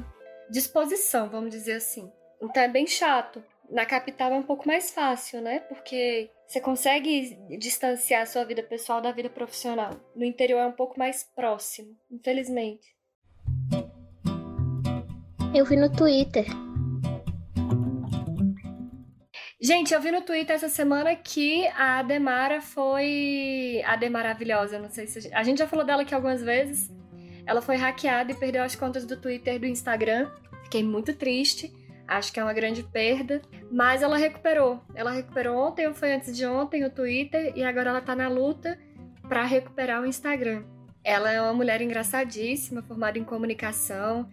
[0.49, 2.11] disposição, vamos dizer assim.
[2.41, 3.43] Então é bem chato.
[3.69, 5.59] Na capital é um pouco mais fácil, né?
[5.59, 9.91] Porque você consegue distanciar a sua vida pessoal da vida profissional.
[10.15, 12.95] No interior é um pouco mais próximo, infelizmente.
[15.53, 16.45] Eu vi no Twitter.
[19.61, 23.83] Gente, eu vi no Twitter essa semana que a Ademara foi.
[23.85, 25.19] A Maravilhosa, não sei se.
[25.19, 25.35] A gente...
[25.35, 26.89] a gente já falou dela aqui algumas vezes.
[27.45, 30.31] Ela foi hackeada e perdeu as contas do Twitter e do Instagram.
[30.63, 31.73] Fiquei muito triste.
[32.09, 33.41] Acho que é uma grande perda.
[33.71, 34.81] Mas ela recuperou.
[34.95, 38.27] Ela recuperou ontem ou foi antes de ontem o Twitter e agora ela tá na
[38.27, 38.77] luta
[39.27, 40.63] para recuperar o Instagram.
[41.03, 44.27] Ela é uma mulher engraçadíssima, formada em comunicação,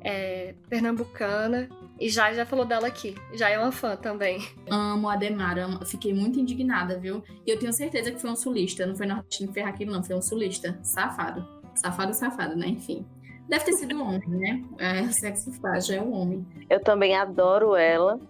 [0.00, 1.68] é, pernambucana.
[2.00, 3.14] E já já falou dela aqui.
[3.34, 4.40] Já é uma fã também.
[4.70, 5.68] Amo a Demara.
[5.84, 7.22] Fiquei muito indignada, viu?
[7.46, 8.86] E eu tenho certeza que foi um sulista.
[8.86, 10.02] Não foi nordestino ferraquilo, não.
[10.02, 10.78] Foi um sulista.
[10.82, 11.46] Safado.
[11.74, 12.66] Safado, safado, né?
[12.66, 13.06] Enfim.
[13.50, 14.64] Deve ter sido um homem, né?
[14.78, 16.46] É, sexo frágil é um homem.
[16.70, 18.20] Eu também adoro ela,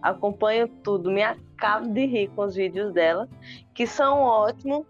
[0.00, 3.28] acompanho tudo, me acabo de rir com os vídeos dela,
[3.74, 4.86] que são ótimos.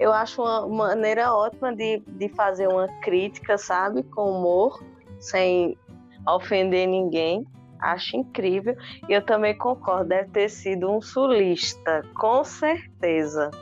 [0.00, 4.02] Eu acho uma maneira ótima de, de fazer uma crítica, sabe?
[4.02, 4.82] Com humor,
[5.20, 5.78] sem
[6.26, 7.46] ofender ninguém.
[7.78, 8.76] Acho incrível.
[9.08, 13.52] E eu também concordo, deve ter sido um sulista, com certeza.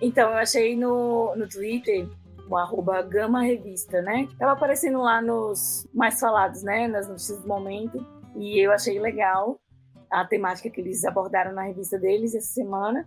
[0.00, 2.08] Então, eu achei no, no Twitter
[2.50, 4.28] o arroba Gama Revista, né?
[4.38, 6.88] Tava aparecendo lá nos mais falados, né?
[6.88, 8.04] Nas notícias do momento.
[8.36, 9.58] E eu achei legal
[10.10, 13.06] a temática que eles abordaram na revista deles essa semana.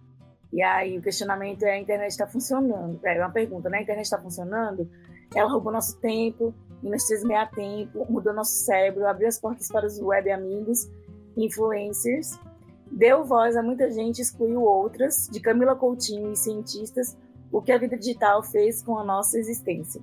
[0.52, 3.00] E aí o questionamento é: a internet está funcionando?
[3.04, 3.80] É uma pergunta, né?
[3.80, 4.90] A internet está funcionando?
[5.36, 9.68] Ela roubou nosso tempo e nos fez meia tempo, mudou nosso cérebro, abriu as portas
[9.68, 10.90] para os web amigos,
[11.36, 12.40] influencers,
[12.92, 17.18] deu voz a muita gente, excluiu outras, de Camila Coutinho e cientistas,
[17.54, 20.02] o que a vida digital fez com a nossa existência.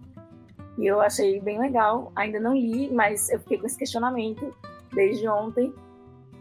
[0.78, 2.12] E eu achei bem legal.
[2.14, 4.54] Ainda não li, mas eu fiquei com esse questionamento
[4.94, 5.74] desde ontem.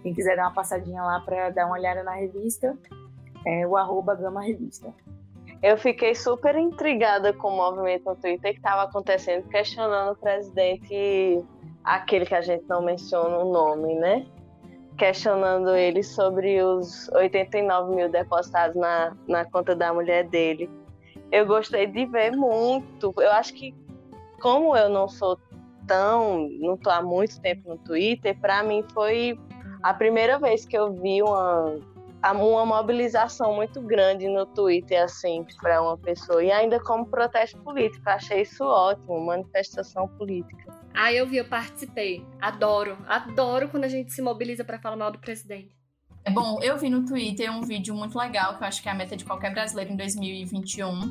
[0.03, 2.77] Quem quiser dar uma passadinha lá para dar uma olhada na revista,
[3.45, 4.93] é o arroba Gama Revista.
[5.61, 11.43] Eu fiquei super intrigada com o movimento no Twitter que estava acontecendo, questionando o presidente,
[11.83, 14.25] aquele que a gente não menciona o nome, né?
[14.97, 20.69] Questionando ele sobre os 89 mil depositados na, na conta da mulher dele
[21.31, 23.13] eu gostei de ver muito.
[23.17, 23.73] Eu acho que,
[24.41, 25.39] como eu não sou
[25.87, 26.47] tão.
[26.59, 29.37] não tô há muito tempo no Twitter, para mim foi
[29.81, 31.79] a primeira vez que eu vi uma,
[32.23, 36.43] uma mobilização muito grande no Twitter, assim, para uma pessoa.
[36.43, 38.07] E ainda como protesto político.
[38.09, 40.77] Achei isso ótimo, manifestação política.
[40.93, 42.25] Ah, eu vi, eu participei.
[42.41, 45.78] Adoro, adoro quando a gente se mobiliza para falar mal do presidente.
[46.23, 48.91] É bom, eu vi no Twitter um vídeo muito legal, que eu acho que é
[48.91, 51.09] a meta de qualquer brasileiro em 2021,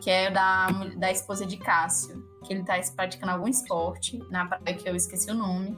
[0.00, 4.76] que é da, da esposa de Cássio, que ele tá praticando algum esporte, na praia
[4.76, 5.76] que eu esqueci o nome.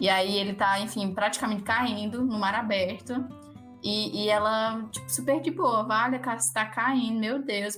[0.00, 3.24] E aí ele tá, enfim, praticamente caindo no mar aberto.
[3.82, 7.76] E, e ela, tipo, super de boa, vale, Cássio tá caindo, meu Deus.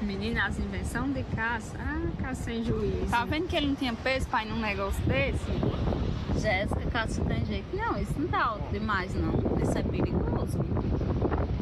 [0.00, 3.10] Menina, as invenções de Cássio, ah, Cássio sem juízo.
[3.10, 5.99] Tá vendo que ele não tinha peso pra ir num negócio desse?
[6.40, 7.76] Jéssica, Cássio tem jeito.
[7.76, 9.34] Não, isso não tá alto demais, não.
[9.62, 10.58] Isso é perigoso.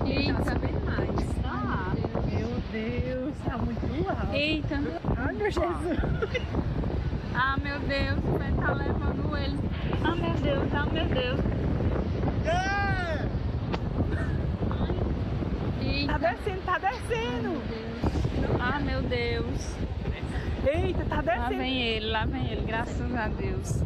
[0.07, 1.09] Eita, tá bem mais.
[1.43, 1.93] Tá.
[2.31, 4.33] Meu Deus, tá muito alto.
[4.33, 4.81] Eita.
[5.17, 5.99] Ai, meu Jesus.
[7.35, 9.59] Ah, meu Deus, o pé tá levando ele.
[10.05, 11.41] Ah, meu Deus, ah, meu Deus.
[16.07, 17.63] Tá descendo, tá descendo.
[18.61, 19.75] Ah, meu Deus.
[20.67, 21.43] Eita, tá descendo.
[21.43, 23.83] Lá vem ele, lá vem ele, graças a Deus.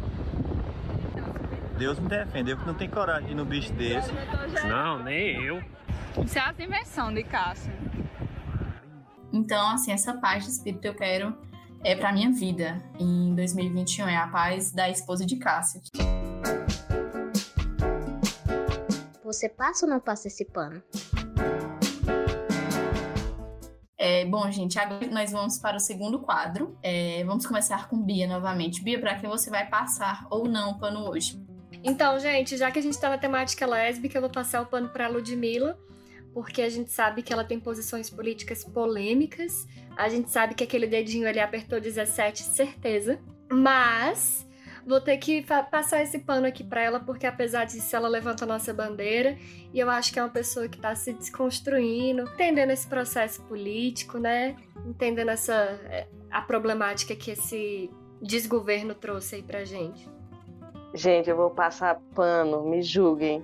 [1.77, 4.11] Deus me defende, eu que não tenho coragem de ir no bicho desse.
[4.67, 5.63] Não, nem eu.
[6.23, 7.73] Isso é as invenção de Cássio.
[9.31, 11.35] Então, assim, essa paz de espírito eu quero
[11.83, 15.81] é para minha vida em 2021 é a paz da esposa de Cássio.
[19.23, 20.81] Você passa ou não passa esse pano?
[23.97, 26.77] É, bom, gente, agora nós vamos para o segundo quadro.
[26.83, 28.83] É, vamos começar com Bia novamente.
[28.83, 31.42] Bia, para quem você vai passar ou não o pano hoje?
[31.83, 34.87] Então, gente, já que a gente tá na temática lésbica, eu vou passar o pano
[34.87, 35.77] pra Ludmilla,
[36.33, 39.67] porque a gente sabe que ela tem posições políticas polêmicas.
[39.97, 43.19] A gente sabe que aquele dedinho ali apertou 17, certeza.
[43.51, 44.47] Mas
[44.85, 48.47] vou ter que passar esse pano aqui pra ela, porque apesar disso, ela levanta a
[48.47, 49.37] nossa bandeira.
[49.73, 54.17] E eu acho que é uma pessoa que tá se desconstruindo, entendendo esse processo político,
[54.17, 54.55] né?
[54.85, 57.91] Entendendo essa é, a problemática que esse
[58.21, 60.12] desgoverno trouxe aí pra gente.
[60.93, 63.43] Gente, eu vou passar pano, me julguem,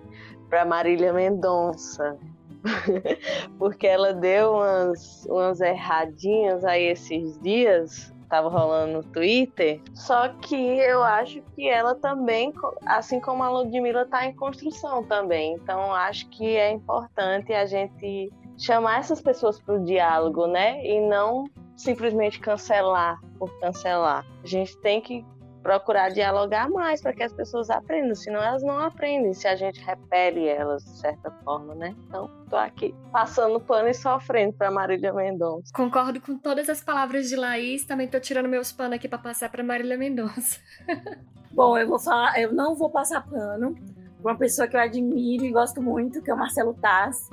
[0.50, 2.18] para Marília Mendonça.
[3.58, 9.82] Porque ela deu umas, umas erradinhas aí esses dias, tava rolando no Twitter.
[9.96, 12.54] Só que eu acho que ela também,
[12.86, 15.54] assim como a Ludmilla, tá em construção também.
[15.56, 20.86] Então acho que é importante a gente chamar essas pessoas para o diálogo, né?
[20.86, 24.26] E não simplesmente cancelar por cancelar.
[24.44, 25.26] A gente tem que
[25.62, 29.82] procurar dialogar mais para que as pessoas aprendam, senão elas não aprendem se a gente
[29.82, 31.96] repele elas de certa forma, né?
[32.08, 35.72] Então, tô aqui passando pano e sofrendo para Marília Mendonça.
[35.74, 39.50] Concordo com todas as palavras de Laís, também tô tirando meus panos aqui para passar
[39.50, 40.60] para Marília Mendonça.
[41.52, 43.76] Bom, eu vou falar, eu não vou passar pano
[44.22, 47.30] uma pessoa que eu admiro e gosto muito, que é o Marcelo Taz.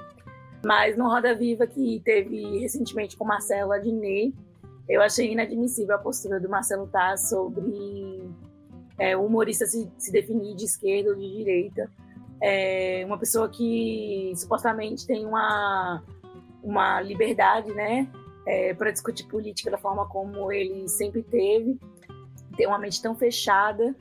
[0.65, 4.35] Mas no Roda Viva que teve recentemente com o Marcelo Adnet,
[4.89, 8.31] eu achei inadmissível a postura do Marcelo Taz sobre
[8.99, 11.91] é, o humorista se, se, definir de esquerda ou de direita.
[12.41, 16.03] É uma pessoa que supostamente tem uma,
[16.63, 18.09] uma liberdade né,
[18.47, 21.79] é, para discutir política da forma como ele sempre teve,
[22.57, 23.95] tem uma mente tão fechada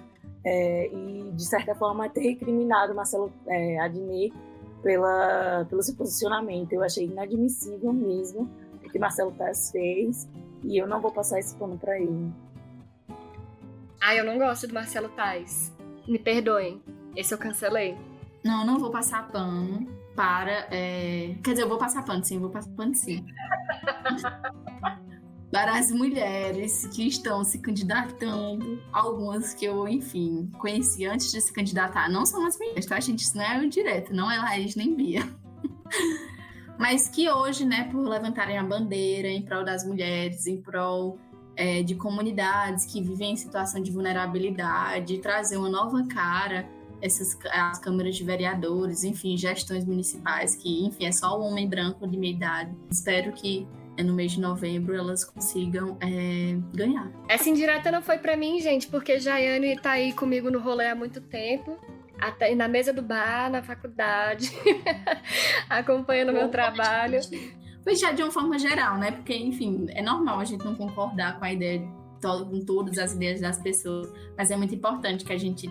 [0.45, 4.31] é, e, de certa forma, ter recriminado Marcelo é, Adnet
[4.83, 6.71] pela, pelo seu posicionamento.
[6.73, 8.49] Eu achei inadmissível mesmo
[8.83, 10.27] o que Marcelo Taz fez.
[10.65, 12.31] E eu não vou passar esse pano para ele.
[14.01, 15.73] Ah, eu não gosto do Marcelo Tais.
[16.07, 16.81] Me perdoem.
[17.15, 17.97] Esse eu cancelei.
[18.43, 20.67] Não, eu não vou passar pano para.
[20.71, 21.35] É...
[21.43, 23.25] Quer dizer, eu vou passar pano, sim, eu vou passar pano, sim.
[25.51, 31.53] para as mulheres que estão se candidatando, algumas que eu, enfim, conheci antes de se
[31.53, 33.19] candidatar, não são as minhas, tá, gente?
[33.19, 35.21] Isso não é o direto, não é Laís nem Bia.
[36.77, 41.17] mas que hoje, né, por levantarem a bandeira em prol das mulheres, em prol
[41.55, 46.67] é, de comunidades que vivem em situação de vulnerabilidade, trazer uma nova cara
[47.01, 52.07] essas as câmaras de vereadores, enfim, gestões municipais que, enfim, é só o homem branco
[52.07, 52.75] de meia idade.
[52.89, 57.11] Espero que é, no mês de novembro elas consigam é, ganhar.
[57.27, 60.95] Essa indireta não foi para mim, gente, porque Jaiane tá aí comigo no rolê há
[60.95, 61.77] muito tempo
[62.19, 64.51] até na mesa do bar, na faculdade,
[65.69, 67.19] acompanhando o meu trabalho.
[67.83, 69.11] Pois já de uma forma geral, né?
[69.11, 71.87] Porque, enfim, é normal a gente não concordar com a ideia,
[72.21, 75.69] com todas as ideias das pessoas, mas é muito importante que a gente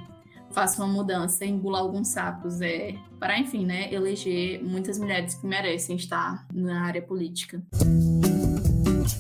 [0.52, 5.96] faça uma mudança, engula alguns sapos, é, para, enfim, né, eleger muitas mulheres que merecem
[5.96, 7.60] estar na área política.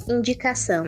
[0.08, 0.84] Indicação.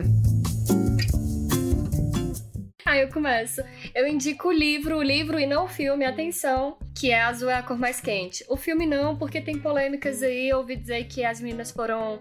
[2.87, 3.61] Aí eu começo.
[3.93, 7.55] Eu indico o livro, o livro e não o filme, atenção, que é Azul é
[7.55, 8.45] a cor mais quente.
[8.47, 10.47] O filme não, porque tem polêmicas aí.
[10.47, 12.19] Eu ouvi dizer que as meninas foram.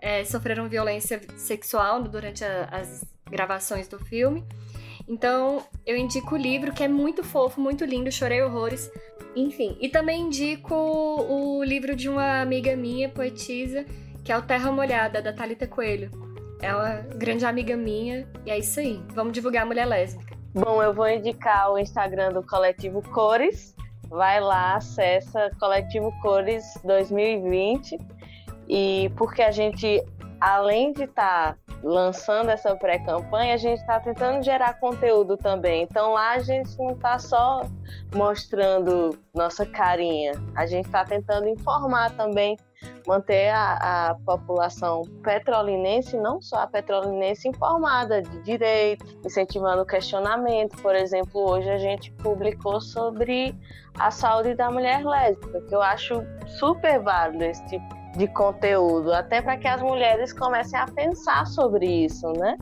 [0.00, 4.44] É, sofreram violência sexual durante a, as gravações do filme.
[5.08, 8.90] Então, eu indico o livro, que é muito fofo, muito lindo, chorei horrores.
[9.36, 13.86] Enfim, e também indico o livro de uma amiga minha, poetisa,
[14.24, 16.27] que é o Terra Molhada, da Talita Coelho.
[16.62, 19.02] Uma grande amiga minha e é isso aí.
[19.14, 20.36] Vamos divulgar a mulher lésbica.
[20.54, 23.76] Bom, eu vou indicar o Instagram do Coletivo Cores.
[24.08, 27.98] Vai lá, acessa Coletivo Cores 2020.
[28.68, 30.02] E porque a gente,
[30.40, 35.84] além de estar tá lançando essa pré-campanha, a gente está tentando gerar conteúdo também.
[35.84, 37.62] Então lá a gente não está só
[38.14, 42.56] mostrando nossa carinha, a gente está tentando informar também
[43.06, 50.80] manter a, a população petrolinense, não só a petrolinense, informada de direito, incentivando o questionamento.
[50.82, 53.54] Por exemplo, hoje a gente publicou sobre
[53.98, 56.22] a saúde da mulher lésbica, que eu acho
[56.58, 61.86] super válido esse tipo de conteúdo, até para que as mulheres comecem a pensar sobre
[62.04, 62.56] isso, né?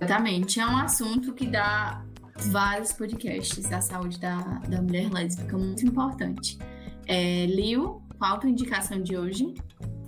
[0.00, 0.60] Exatamente.
[0.60, 2.02] É um assunto que dá
[2.50, 6.58] vários podcasts da saúde da, da mulher lésbica, muito importante.
[7.06, 9.54] É, Liu, qual a tua indicação de hoje?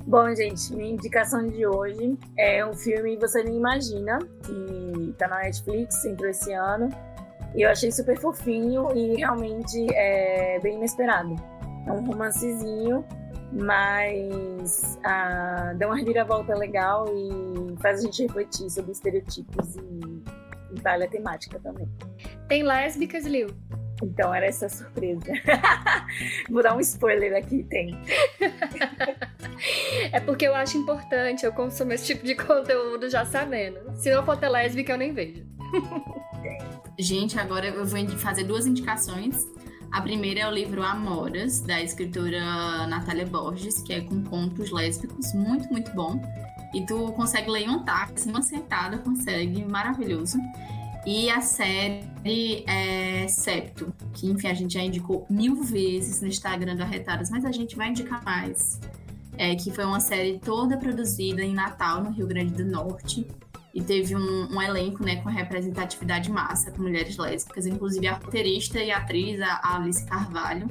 [0.07, 5.39] Bom, gente, minha indicação de hoje é um filme Você Nem Imagina, que tá na
[5.39, 6.89] Netflix, entrou esse ano.
[7.55, 11.37] E eu achei super fofinho e realmente é bem inesperado.
[11.87, 13.05] É um romancezinho,
[13.53, 20.81] mas ah, dá uma reviravolta legal e faz a gente refletir sobre estereotipos e, e
[20.81, 21.89] vale a temática também.
[22.49, 23.49] Tem lésbicas, Liu?
[24.03, 25.33] Então era essa surpresa.
[26.49, 27.99] Vou dar um spoiler aqui, tem.
[30.13, 33.79] é porque eu acho importante eu consumir esse tipo de conteúdo já sabendo.
[33.97, 35.45] Se não for ter lésbica, eu nem vejo.
[36.99, 39.47] Gente, agora eu vou fazer duas indicações.
[39.93, 45.35] A primeira é o livro Amoras, da escritora Natália Borges, que é com contos lésbicos,
[45.35, 46.21] muito, muito bom.
[46.73, 50.39] E tu consegue ler em um táxi, uma sentada, consegue, maravilhoso.
[51.07, 56.77] E a série é Septo, que enfim a gente já indicou mil vezes no Instagram
[56.77, 58.79] do Arretadas, mas a gente vai indicar mais.
[59.39, 63.27] É, que foi uma série toda produzida em Natal, no Rio Grande do Norte.
[63.73, 68.81] E teve um, um elenco né, com representatividade massa, com mulheres lésbicas, inclusive a roteirista
[68.81, 70.69] e atriz, a Alice Carvalho.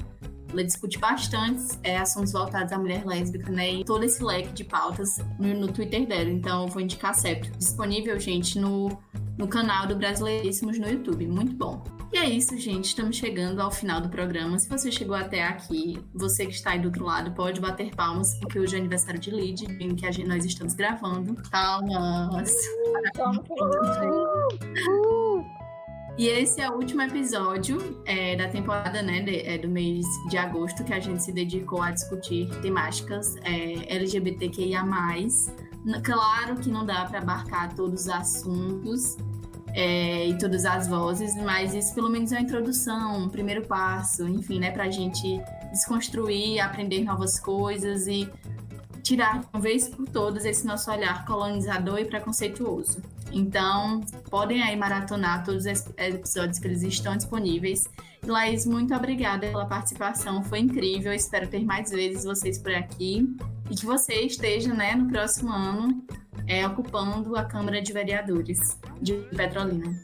[0.52, 3.72] Ela discute bastante é, assuntos voltados à mulher lésbica, né?
[3.72, 6.30] E todo esse leque de pautas no, no Twitter dela.
[6.30, 7.52] Então, eu vou indicar Septo.
[7.58, 8.98] Disponível, gente, no
[9.40, 11.26] no canal do Brasileiríssimos no YouTube.
[11.26, 11.82] Muito bom.
[12.12, 12.86] E é isso, gente.
[12.86, 14.60] Estamos chegando ao final do programa.
[14.60, 18.38] Se você chegou até aqui, você que está aí do outro lado, pode bater palmas,
[18.42, 21.42] porque hoje é aniversário de Lid, em que gente, nós estamos gravando.
[21.50, 22.54] Palmas!
[26.20, 30.38] E esse é o último episódio é, da temporada, né, de, é, do mês de
[30.38, 34.84] agosto, que a gente se dedicou a discutir temáticas é, LGBTQIA+.
[36.04, 39.16] Claro que não dá para abarcar todos os assuntos,
[39.74, 44.28] é, e todas as vozes, mas isso pelo menos é uma introdução, um primeiro passo,
[44.28, 45.40] enfim, né, para a gente
[45.72, 48.30] desconstruir, aprender novas coisas e
[49.02, 53.02] tirar uma vez por todas esse nosso olhar colonizador e preconceituoso.
[53.32, 57.84] Então, podem aí maratonar todos os episódios que eles estão disponíveis.
[58.26, 61.14] Laís, muito obrigada pela participação, foi incrível.
[61.14, 63.28] Espero ter mais vezes vocês por aqui
[63.70, 66.04] e que você esteja, né, no próximo ano
[66.48, 69.96] é, ocupando a Câmara de Vereadores de Petrolina.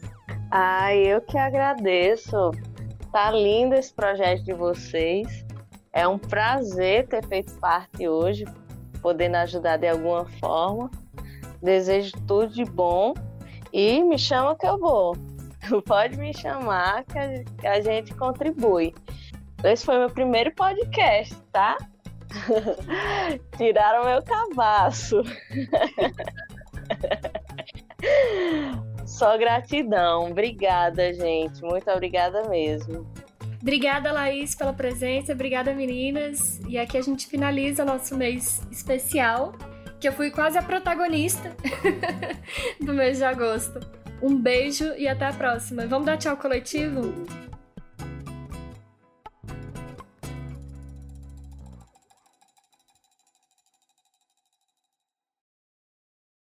[0.51, 2.51] Ai, eu que agradeço.
[3.11, 5.45] Tá lindo esse projeto de vocês.
[5.91, 8.45] É um prazer ter feito parte hoje,
[9.05, 10.89] podendo ajudar de alguma forma.
[11.61, 13.13] Desejo tudo de bom
[13.71, 15.15] e me chama que eu vou.
[15.85, 17.19] Pode me chamar que
[17.67, 18.95] a gente contribui.
[19.63, 21.77] Esse foi meu primeiro podcast, tá?
[23.55, 25.21] Tiraram meu cavaço.
[29.05, 30.31] Só gratidão.
[30.31, 31.61] Obrigada, gente.
[31.61, 33.05] Muito obrigada mesmo.
[33.65, 35.33] Obrigada, Laís, pela presença.
[35.33, 36.61] Obrigada, meninas.
[36.67, 39.55] E aqui a gente finaliza nosso mês especial,
[39.99, 41.51] que eu fui quase a protagonista
[42.79, 43.79] do mês de agosto.
[44.21, 45.87] Um beijo e até a próxima.
[45.87, 47.25] Vamos dar tchau coletivo?